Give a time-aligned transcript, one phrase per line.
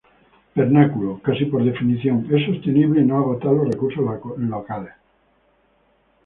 [0.55, 4.03] Vernáculo, casi por definición, es sostenible y no agotar los recursos
[4.39, 4.93] locales.